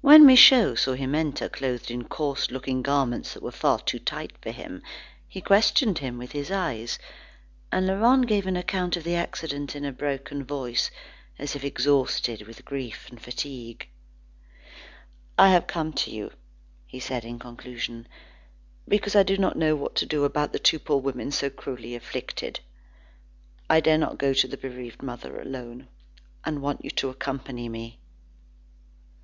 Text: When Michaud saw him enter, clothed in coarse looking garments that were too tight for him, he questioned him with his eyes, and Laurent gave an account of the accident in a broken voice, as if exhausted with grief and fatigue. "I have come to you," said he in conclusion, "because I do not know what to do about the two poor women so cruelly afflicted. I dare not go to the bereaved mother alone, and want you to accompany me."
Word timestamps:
When 0.00 0.26
Michaud 0.26 0.74
saw 0.74 0.94
him 0.94 1.14
enter, 1.14 1.48
clothed 1.48 1.88
in 1.92 2.02
coarse 2.08 2.50
looking 2.50 2.82
garments 2.82 3.32
that 3.32 3.44
were 3.44 3.78
too 3.86 4.00
tight 4.00 4.32
for 4.42 4.50
him, 4.50 4.82
he 5.28 5.40
questioned 5.40 5.98
him 5.98 6.18
with 6.18 6.32
his 6.32 6.50
eyes, 6.50 6.98
and 7.70 7.86
Laurent 7.86 8.26
gave 8.26 8.48
an 8.48 8.56
account 8.56 8.96
of 8.96 9.04
the 9.04 9.14
accident 9.14 9.76
in 9.76 9.84
a 9.84 9.92
broken 9.92 10.42
voice, 10.42 10.90
as 11.38 11.54
if 11.54 11.62
exhausted 11.62 12.42
with 12.42 12.64
grief 12.64 13.06
and 13.08 13.22
fatigue. 13.22 13.86
"I 15.38 15.50
have 15.50 15.68
come 15.68 15.92
to 15.92 16.10
you," 16.10 16.32
said 16.98 17.22
he 17.22 17.28
in 17.28 17.38
conclusion, 17.38 18.08
"because 18.88 19.14
I 19.14 19.22
do 19.22 19.38
not 19.38 19.56
know 19.56 19.76
what 19.76 19.94
to 19.94 20.06
do 20.06 20.24
about 20.24 20.52
the 20.52 20.58
two 20.58 20.80
poor 20.80 20.96
women 20.98 21.30
so 21.30 21.50
cruelly 21.50 21.94
afflicted. 21.94 22.58
I 23.70 23.78
dare 23.78 23.98
not 23.98 24.18
go 24.18 24.34
to 24.34 24.48
the 24.48 24.56
bereaved 24.56 25.04
mother 25.04 25.40
alone, 25.40 25.86
and 26.44 26.62
want 26.62 26.82
you 26.84 26.90
to 26.90 27.10
accompany 27.10 27.68
me." 27.68 28.00